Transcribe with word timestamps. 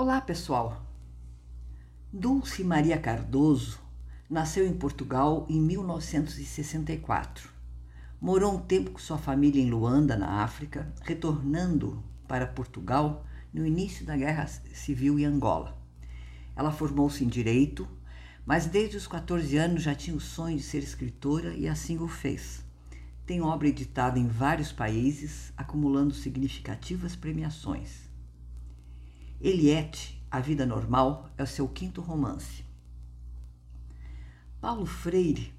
Olá, 0.00 0.20
pessoal. 0.20 0.80
Dulce 2.12 2.62
Maria 2.62 2.96
Cardoso 2.96 3.80
nasceu 4.30 4.64
em 4.64 4.72
Portugal 4.72 5.44
em 5.50 5.60
1964. 5.60 7.48
Morou 8.20 8.54
um 8.54 8.60
tempo 8.60 8.92
com 8.92 8.98
sua 9.00 9.18
família 9.18 9.60
em 9.60 9.68
Luanda, 9.68 10.16
na 10.16 10.44
África, 10.44 10.88
retornando 11.02 12.00
para 12.28 12.46
Portugal 12.46 13.26
no 13.52 13.66
início 13.66 14.06
da 14.06 14.16
Guerra 14.16 14.46
Civil 14.46 15.18
em 15.18 15.24
Angola. 15.24 15.76
Ela 16.54 16.70
formou-se 16.70 17.24
em 17.24 17.28
Direito, 17.28 17.88
mas 18.46 18.66
desde 18.66 18.96
os 18.96 19.08
14 19.08 19.56
anos 19.56 19.82
já 19.82 19.96
tinha 19.96 20.16
o 20.16 20.20
sonho 20.20 20.58
de 20.58 20.62
ser 20.62 20.84
escritora 20.84 21.54
e 21.54 21.66
assim 21.66 21.98
o 21.98 22.06
fez. 22.06 22.64
Tem 23.26 23.42
obra 23.42 23.66
editada 23.66 24.16
em 24.16 24.28
vários 24.28 24.70
países, 24.70 25.52
acumulando 25.56 26.14
significativas 26.14 27.16
premiações. 27.16 28.07
Eliette, 29.40 30.20
A 30.28 30.40
Vida 30.40 30.66
Normal, 30.66 31.30
é 31.38 31.44
o 31.44 31.46
seu 31.46 31.68
quinto 31.68 32.00
romance. 32.00 32.64
Paulo 34.60 34.84
Freire 34.84 35.54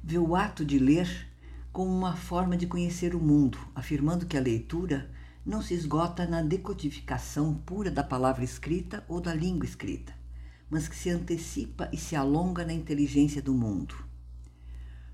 vê 0.00 0.16
o 0.18 0.36
ato 0.36 0.64
de 0.64 0.78
ler 0.78 1.28
como 1.72 1.90
uma 1.90 2.14
forma 2.14 2.56
de 2.56 2.68
conhecer 2.68 3.16
o 3.16 3.20
mundo, 3.20 3.58
afirmando 3.74 4.24
que 4.24 4.36
a 4.36 4.40
leitura 4.40 5.10
não 5.44 5.60
se 5.60 5.74
esgota 5.74 6.28
na 6.28 6.42
decodificação 6.42 7.54
pura 7.54 7.90
da 7.90 8.04
palavra 8.04 8.44
escrita 8.44 9.04
ou 9.08 9.20
da 9.20 9.34
língua 9.34 9.66
escrita, 9.66 10.14
mas 10.70 10.86
que 10.86 10.94
se 10.94 11.10
antecipa 11.10 11.88
e 11.92 11.96
se 11.96 12.14
alonga 12.14 12.64
na 12.64 12.72
inteligência 12.72 13.42
do 13.42 13.52
mundo. 13.52 13.96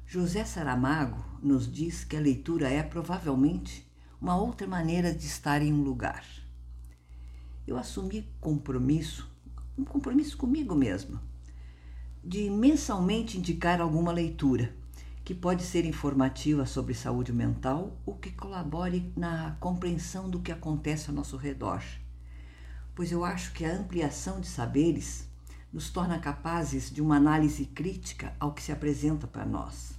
José 0.04 0.44
Saramago 0.44 1.24
nos 1.42 1.72
diz 1.72 2.04
que 2.04 2.18
a 2.18 2.20
leitura 2.20 2.68
é 2.68 2.82
provavelmente 2.82 3.90
uma 4.20 4.36
outra 4.36 4.66
maneira 4.66 5.10
de 5.14 5.24
estar 5.24 5.62
em 5.62 5.72
um 5.72 5.82
lugar. 5.82 6.43
Eu 7.66 7.78
assumi 7.78 8.28
compromisso, 8.42 9.26
um 9.76 9.84
compromisso 9.84 10.36
comigo 10.36 10.74
mesma, 10.74 11.22
de 12.22 12.50
mensalmente 12.50 13.38
indicar 13.38 13.80
alguma 13.80 14.12
leitura 14.12 14.74
que 15.24 15.34
pode 15.34 15.62
ser 15.62 15.86
informativa 15.86 16.66
sobre 16.66 16.92
saúde 16.92 17.32
mental 17.32 17.98
ou 18.04 18.16
que 18.16 18.30
colabore 18.30 19.10
na 19.16 19.56
compreensão 19.60 20.28
do 20.28 20.40
que 20.40 20.52
acontece 20.52 21.08
ao 21.08 21.16
nosso 21.16 21.38
redor. 21.38 21.82
Pois 22.94 23.10
eu 23.10 23.24
acho 23.24 23.54
que 23.54 23.64
a 23.64 23.74
ampliação 23.74 24.40
de 24.40 24.46
saberes 24.46 25.26
nos 25.72 25.88
torna 25.88 26.18
capazes 26.18 26.90
de 26.90 27.00
uma 27.00 27.16
análise 27.16 27.64
crítica 27.64 28.36
ao 28.38 28.52
que 28.52 28.62
se 28.62 28.72
apresenta 28.72 29.26
para 29.26 29.46
nós. 29.46 29.98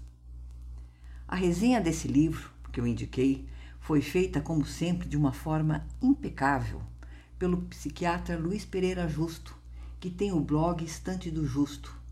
A 1.27 1.35
resenha 1.35 1.81
desse 1.81 2.07
livro, 2.07 2.51
que 2.71 2.79
eu 2.79 2.85
indiquei, 2.85 3.49
foi 3.79 4.01
feita, 4.01 4.39
como 4.39 4.63
sempre, 4.63 5.09
de 5.09 5.17
uma 5.17 5.33
forma 5.33 5.87
impecável 5.99 6.81
pelo 7.37 7.61
psiquiatra 7.63 8.37
Luiz 8.37 8.65
Pereira 8.65 9.07
Justo, 9.07 9.55
que 9.99 10.09
tem 10.09 10.31
o 10.31 10.39
blog 10.39 10.83
Estante 10.83 11.29
do 11.29 11.45
Justo 11.45 12.05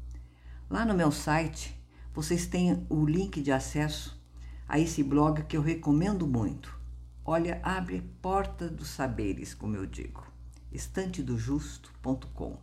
Lá 0.73 0.83
no 0.85 0.95
meu 0.95 1.11
site, 1.11 1.79
vocês 2.15 2.47
têm 2.47 2.83
o 2.89 3.05
link 3.05 3.43
de 3.43 3.51
acesso 3.51 4.19
a 4.67 4.79
esse 4.79 5.03
blog 5.03 5.43
que 5.43 5.55
eu 5.55 5.61
recomendo 5.61 6.25
muito. 6.25 6.75
Olha, 7.23 7.59
abre 7.61 8.01
porta 8.23 8.67
dos 8.67 8.87
saberes, 8.87 9.53
como 9.53 9.75
eu 9.75 9.85
digo. 9.85 10.25
estantedojusto.com. 10.71 12.57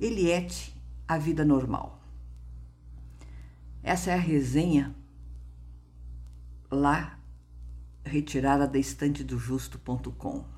Eliette, 0.00 0.74
a 1.06 1.18
vida 1.18 1.44
normal. 1.44 2.00
Essa 3.82 4.12
é 4.12 4.14
a 4.14 4.18
resenha 4.18 4.96
lá 6.70 7.20
retirada 8.02 8.66
da 8.66 8.78
estantedojusto.com. 8.78 10.55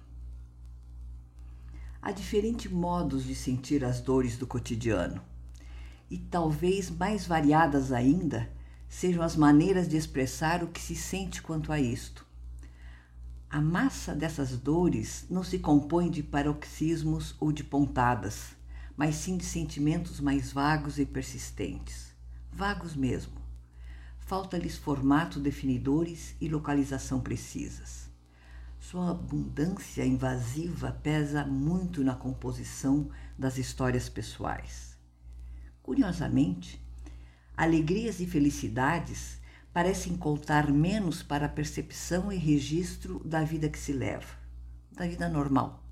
Há 2.00 2.12
diferentes 2.12 2.70
modos 2.70 3.24
de 3.24 3.34
sentir 3.34 3.84
as 3.84 4.00
dores 4.00 4.36
do 4.36 4.46
cotidiano 4.46 5.20
e 6.10 6.16
talvez 6.16 6.90
mais 6.90 7.26
variadas 7.26 7.92
ainda 7.92 8.48
sejam 8.88 9.22
as 9.22 9.36
maneiras 9.36 9.88
de 9.88 9.96
expressar 9.96 10.62
o 10.64 10.68
que 10.68 10.80
se 10.80 10.94
sente 10.94 11.42
quanto 11.42 11.72
a 11.72 11.78
isto. 11.78 12.26
A 13.50 13.60
massa 13.60 14.14
dessas 14.14 14.56
dores 14.56 15.26
não 15.28 15.42
se 15.42 15.58
compõe 15.58 16.10
de 16.10 16.22
paroxismos 16.22 17.34
ou 17.40 17.50
de 17.50 17.64
pontadas, 17.64 18.56
mas 18.96 19.16
sim 19.16 19.36
de 19.36 19.44
sentimentos 19.44 20.20
mais 20.20 20.52
vagos 20.52 20.98
e 20.98 21.04
persistentes. 21.04 22.12
Vagos 22.52 22.94
mesmo. 22.94 23.40
Falta-lhes 24.18 24.76
formato 24.76 25.40
definidores 25.40 26.34
e 26.40 26.48
localização 26.48 27.20
precisas. 27.20 28.07
Sua 28.80 29.10
abundância 29.10 30.04
invasiva 30.04 30.92
pesa 31.02 31.44
muito 31.44 32.02
na 32.02 32.14
composição 32.14 33.10
das 33.38 33.58
histórias 33.58 34.08
pessoais. 34.08 34.96
Curiosamente, 35.82 36.80
alegrias 37.56 38.20
e 38.20 38.26
felicidades 38.26 39.40
parecem 39.72 40.16
contar 40.16 40.70
menos 40.70 41.22
para 41.22 41.46
a 41.46 41.48
percepção 41.48 42.32
e 42.32 42.36
registro 42.36 43.22
da 43.24 43.42
vida 43.42 43.68
que 43.68 43.78
se 43.78 43.92
leva, 43.92 44.34
da 44.92 45.06
vida 45.06 45.28
normal. 45.28 45.84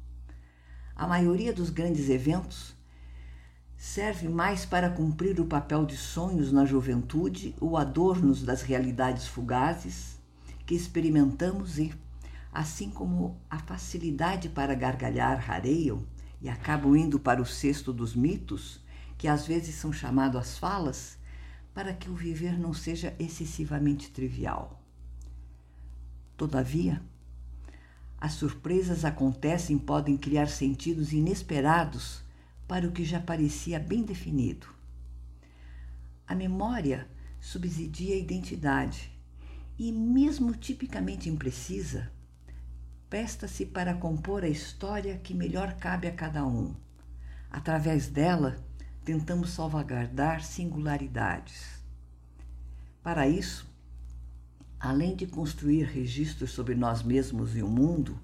A 0.95 1.07
maioria 1.07 1.53
dos 1.53 1.71
grandes 1.71 2.09
eventos 2.09 2.75
serve 3.77 4.29
mais 4.29 4.65
para 4.65 4.89
cumprir 4.89 5.39
o 5.39 5.47
papel 5.47 5.85
de 5.85 5.97
sonhos 5.97 6.51
na 6.51 6.65
juventude 6.65 7.55
ou 7.61 7.77
adornos 7.77 8.43
das 8.43 8.63
realidades 8.63 9.27
fugazes 9.27 10.19
que 10.65 10.75
experimentamos 10.75 11.79
e, 11.79 11.93
assim 12.53 12.91
como 12.91 13.41
a 13.51 13.59
facilidade 13.59 14.49
para 14.49 14.75
gargalhar 14.75 15.39
rareiam 15.39 16.07
e 16.41 16.49
acabam 16.49 16.97
indo 16.97 17.19
para 17.19 17.41
o 17.41 17.47
cesto 17.47 17.93
dos 17.93 18.15
mitos, 18.15 18.81
que 19.19 19.29
às 19.29 19.47
vezes 19.47 19.75
são 19.75 19.93
chamados 19.93 20.41
as 20.41 20.59
falas, 20.59 21.19
para 21.75 21.93
que 21.93 22.09
o 22.09 22.15
viver 22.15 22.59
não 22.59 22.73
seja 22.73 23.15
excessivamente 23.19 24.11
trivial. 24.11 24.83
Todavia, 26.37 27.03
as 28.19 28.33
surpresas 28.33 29.05
acontecem 29.05 29.77
podem 29.79 30.17
criar 30.17 30.49
sentidos 30.49 31.13
inesperados 31.13 32.23
para 32.67 32.89
o 32.89 32.93
que 32.93 33.05
já 33.05 33.21
parecia 33.21 33.79
bem 33.79 34.03
definido. 34.03 34.67
A 36.27 36.35
memória 36.35 37.07
subsidia 37.41 38.15
a 38.15 38.19
identidade 38.19 39.13
e, 39.79 39.93
mesmo 39.93 40.55
tipicamente 40.55 41.29
imprecisa, 41.29 42.11
presta-se 43.09 43.65
para 43.65 43.95
compor 43.95 44.43
a 44.43 44.49
história 44.49 45.19
que 45.19 45.35
melhor 45.35 45.75
cabe 45.75 46.09
a 46.09 46.13
cada 46.13 46.45
um. 46.45 46.75
Através 47.51 48.09
dela, 48.09 48.57
tentamos 49.05 49.51
salvaguardar 49.51 50.43
singularidades. 50.43 51.81
Para 53.03 53.29
isso, 53.29 53.71
além 54.81 55.15
de 55.15 55.27
construir 55.27 55.85
registros 55.85 56.51
sobre 56.51 56.75
nós 56.75 57.05
mesmos 57.05 57.57
e 57.57 57.63
o 57.63 57.69
mundo, 57.69 58.19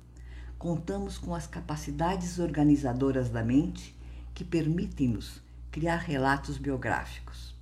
contamos 0.58 1.18
com 1.18 1.34
as 1.34 1.46
capacidades 1.46 2.40
organizadoras 2.40 3.28
da 3.28 3.44
mente 3.44 3.96
que 4.34 4.44
permitem-nos 4.44 5.40
criar 5.70 5.98
relatos 5.98 6.58
biográficos. 6.58 7.54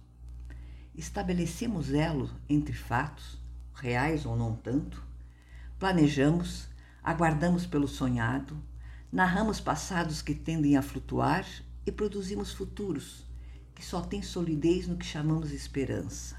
Estabelecemos 0.95 1.93
elo 1.93 2.31
entre 2.49 2.73
fatos, 2.73 3.39
reais 3.75 4.25
ou 4.25 4.35
não 4.35 4.55
tanto, 4.55 5.03
planejamos, 5.79 6.70
aguardamos 7.03 7.66
pelo 7.66 7.88
sonhado, 7.88 8.56
narramos 9.12 9.61
passados 9.61 10.22
que 10.22 10.34
tendem 10.34 10.77
a 10.77 10.83
flutuar 10.83 11.47
e 11.87 11.91
produzimos 11.91 12.53
futuros 12.53 13.27
que 13.75 13.84
só 13.84 14.03
têm 14.03 14.22
solidez 14.22 14.87
no 14.87 14.97
que 14.97 15.06
chamamos 15.06 15.53
esperança. 15.53 16.37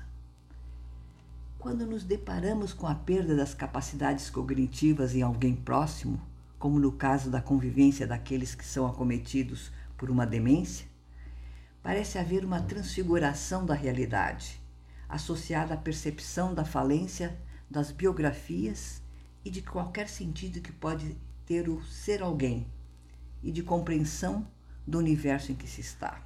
Quando 1.57 1.85
nos 1.85 2.03
deparamos 2.03 2.71
com 2.71 2.87
a 2.87 2.93
perda 2.93 3.35
das 3.35 3.53
capacidades 3.53 4.29
cognitivas 4.29 5.15
em 5.15 5.23
alguém 5.23 5.55
próximo, 5.55 6.21
como 6.59 6.79
no 6.79 6.91
caso 6.91 7.31
da 7.31 7.41
convivência 7.41 8.05
daqueles 8.05 8.53
que 8.53 8.63
são 8.63 8.85
acometidos 8.85 9.71
por 9.97 10.11
uma 10.11 10.25
demência, 10.25 10.85
parece 11.81 12.19
haver 12.19 12.45
uma 12.45 12.61
transfiguração 12.61 13.65
da 13.65 13.73
realidade, 13.73 14.61
associada 15.09 15.73
à 15.73 15.77
percepção 15.77 16.53
da 16.53 16.63
falência 16.63 17.35
das 17.69 17.91
biografias 17.91 19.00
e 19.43 19.49
de 19.49 19.61
qualquer 19.61 20.07
sentido 20.07 20.61
que 20.61 20.71
pode 20.71 21.17
ter 21.45 21.69
o 21.69 21.83
ser 21.83 22.21
alguém, 22.21 22.67
e 23.41 23.51
de 23.51 23.63
compreensão 23.63 24.47
do 24.85 24.97
universo 24.97 25.51
em 25.51 25.55
que 25.55 25.67
se 25.67 25.81
está. 25.81 26.21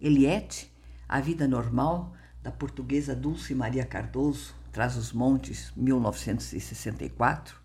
Eliette, 0.00 0.72
A 1.08 1.20
Vida 1.20 1.46
Normal, 1.46 2.14
da 2.42 2.50
portuguesa 2.50 3.14
Dulce 3.14 3.54
Maria 3.54 3.84
Cardoso, 3.84 4.54
Traz 4.72 4.96
os 4.96 5.12
Montes, 5.12 5.72
1964, 5.74 7.58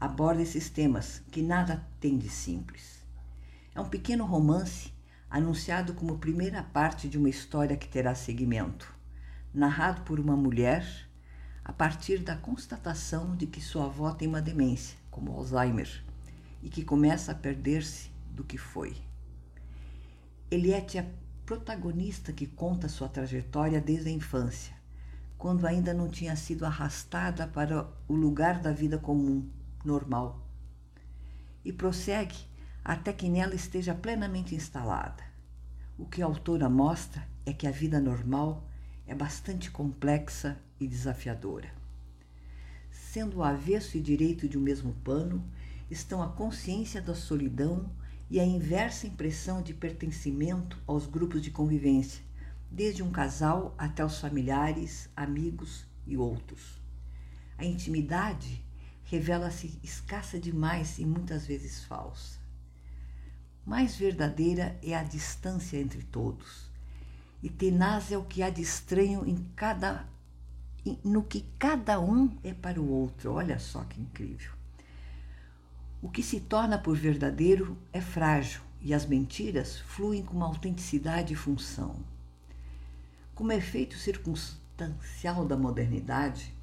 aborda 0.00 0.42
esses 0.42 0.70
temas 0.70 1.20
que 1.32 1.42
nada 1.42 1.84
tem 1.98 2.16
de 2.16 2.28
simples. 2.28 3.04
É 3.74 3.80
um 3.80 3.88
pequeno 3.88 4.24
romance 4.24 4.92
anunciado 5.28 5.94
como 5.94 6.18
primeira 6.18 6.62
parte 6.62 7.08
de 7.08 7.18
uma 7.18 7.28
história 7.28 7.76
que 7.76 7.88
terá 7.88 8.14
seguimento, 8.14 8.94
narrado 9.52 10.02
por 10.02 10.20
uma 10.20 10.36
mulher 10.36 11.07
a 11.68 11.72
partir 11.72 12.20
da 12.20 12.34
constatação 12.34 13.36
de 13.36 13.46
que 13.46 13.60
sua 13.60 13.84
avó 13.84 14.10
tem 14.12 14.26
uma 14.26 14.40
demência, 14.40 14.96
como 15.10 15.32
Alzheimer, 15.32 16.02
e 16.62 16.70
que 16.70 16.82
começa 16.82 17.30
a 17.30 17.34
perder-se 17.34 18.10
do 18.30 18.42
que 18.42 18.56
foi. 18.56 18.96
Eliette 20.50 20.96
é 20.96 21.02
a 21.02 21.06
protagonista 21.44 22.32
que 22.32 22.46
conta 22.46 22.88
sua 22.88 23.06
trajetória 23.06 23.82
desde 23.82 24.08
a 24.08 24.12
infância, 24.12 24.74
quando 25.36 25.66
ainda 25.66 25.92
não 25.92 26.08
tinha 26.08 26.34
sido 26.36 26.64
arrastada 26.64 27.46
para 27.46 27.86
o 28.08 28.14
lugar 28.14 28.62
da 28.62 28.72
vida 28.72 28.96
comum, 28.96 29.46
normal. 29.84 30.42
E 31.62 31.70
prossegue 31.70 32.38
até 32.82 33.12
que 33.12 33.28
nela 33.28 33.54
esteja 33.54 33.94
plenamente 33.94 34.54
instalada. 34.54 35.22
O 35.98 36.06
que 36.06 36.22
a 36.22 36.24
autora 36.24 36.70
mostra 36.70 37.28
é 37.44 37.52
que 37.52 37.66
a 37.66 37.70
vida 37.70 38.00
normal 38.00 38.66
é 39.06 39.14
bastante 39.14 39.70
complexa 39.70 40.58
e 40.80 40.86
desafiadora. 40.86 41.72
Sendo 42.90 43.38
o 43.38 43.42
avesso 43.42 43.96
e 43.96 44.00
direito 44.00 44.48
de 44.48 44.58
um 44.58 44.60
mesmo 44.60 44.92
pano, 45.04 45.44
estão 45.90 46.22
a 46.22 46.28
consciência 46.28 47.00
da 47.00 47.14
solidão 47.14 47.90
e 48.30 48.38
a 48.38 48.44
inversa 48.44 49.06
impressão 49.06 49.62
de 49.62 49.72
pertencimento 49.72 50.78
aos 50.86 51.06
grupos 51.06 51.40
de 51.40 51.50
convivência, 51.50 52.22
desde 52.70 53.02
um 53.02 53.10
casal 53.10 53.74
até 53.78 54.04
os 54.04 54.20
familiares, 54.20 55.08
amigos 55.16 55.86
e 56.06 56.16
outros. 56.16 56.78
A 57.56 57.64
intimidade 57.64 58.62
revela-se 59.04 59.78
escassa 59.82 60.38
demais 60.38 60.98
e 60.98 61.04
muitas 61.06 61.46
vezes 61.46 61.82
falsa. 61.84 62.38
Mais 63.64 63.96
verdadeira 63.96 64.78
é 64.82 64.94
a 64.94 65.02
distância 65.02 65.78
entre 65.78 66.02
todos, 66.02 66.70
e 67.42 67.48
tenaz 67.48 68.12
é 68.12 68.18
o 68.18 68.24
que 68.24 68.42
há 68.42 68.50
de 68.50 68.60
estranho 68.60 69.26
em 69.26 69.36
cada 69.56 70.06
no 71.04 71.22
que 71.22 71.44
cada 71.58 72.00
um 72.00 72.36
é 72.44 72.54
para 72.54 72.80
o 72.80 72.88
outro. 72.88 73.32
Olha 73.32 73.58
só 73.58 73.82
que 73.84 74.00
incrível. 74.00 74.52
O 76.00 76.08
que 76.08 76.22
se 76.22 76.38
torna 76.38 76.78
por 76.78 76.96
verdadeiro 76.96 77.76
é 77.92 78.00
frágil 78.00 78.60
e 78.80 78.94
as 78.94 79.04
mentiras 79.04 79.78
fluem 79.80 80.22
com 80.22 80.36
uma 80.36 80.46
autenticidade 80.46 81.32
e 81.32 81.36
função. 81.36 81.96
Como 83.34 83.50
efeito 83.50 83.96
circunstancial 83.96 85.44
da 85.44 85.56
modernidade, 85.56 86.54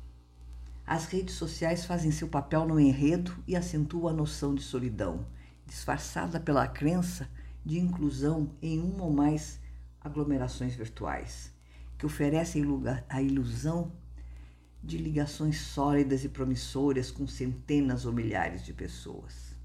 as 0.88 1.07
redes 1.07 1.36
sociais 1.36 1.83
fazem 1.83 2.12
seu 2.12 2.27
papel 2.27 2.66
no 2.66 2.80
enredo 2.80 3.36
e 3.48 3.56
acentuam 3.56 4.07
a 4.07 4.13
noção 4.13 4.56
de 4.56 4.62
solidão, 4.62 5.25
disfarçada 5.66 6.39
pela 6.39 6.68
crença 6.68 7.27
de 7.66 7.80
inclusão 7.80 8.51
em 8.62 8.80
uma 8.80 9.04
ou 9.04 9.12
mais 9.12 9.60
aglomerações 10.00 10.75
virtuais, 10.75 11.51
que 11.98 12.06
oferecem 12.06 12.63
a 13.10 13.22
ilusão 13.22 13.92
de 14.86 15.00
ligações 15.00 15.60
sólidas 15.60 16.24
e 16.24 16.30
promissoras 16.30 17.10
com 17.10 17.26
centenas 17.26 18.06
ou 18.06 18.14
milhares 18.14 18.64
de 18.64 18.72
pessoas. 18.72 19.56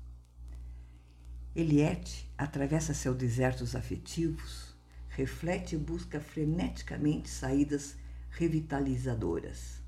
Eliette 1.55 2.33
atravessa 2.39 2.95
seus 2.95 3.17
desertos 3.17 3.77
afetivos, 3.77 4.75
reflete 5.11 5.75
e 5.75 5.79
busca 5.79 6.21
freneticamente 6.21 7.29
saídas 7.29 7.97
revitalizadoras. 8.31 9.83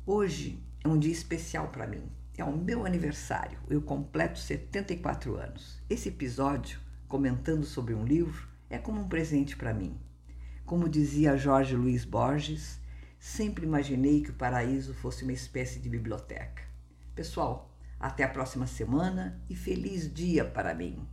Hoje 0.05 0.61
é 0.83 0.87
um 0.87 0.99
dia 0.99 1.11
especial 1.11 1.69
para 1.69 1.87
mim. 1.87 2.03
É 2.37 2.43
o 2.43 2.55
meu 2.57 2.85
aniversário. 2.85 3.57
Eu 3.69 3.81
completo 3.81 4.37
74 4.39 5.37
anos. 5.37 5.79
Esse 5.89 6.09
episódio, 6.09 6.79
comentando 7.07 7.63
sobre 7.63 7.93
um 7.93 8.03
livro, 8.03 8.45
é 8.69 8.77
como 8.77 8.99
um 8.99 9.07
presente 9.07 9.55
para 9.55 9.73
mim. 9.73 9.97
Como 10.65 10.89
dizia 10.89 11.37
Jorge 11.37 11.75
Luiz 11.75 12.03
Borges, 12.03 12.81
Sempre 13.25 13.65
imaginei 13.65 14.21
que 14.21 14.31
o 14.31 14.33
paraíso 14.33 14.93
fosse 14.93 15.23
uma 15.23 15.31
espécie 15.31 15.79
de 15.79 15.87
biblioteca. 15.87 16.61
Pessoal, 17.15 17.73
até 17.97 18.25
a 18.25 18.27
próxima 18.27 18.67
semana 18.67 19.41
e 19.49 19.55
feliz 19.55 20.13
dia 20.13 20.43
para 20.43 20.75
mim! 20.75 21.07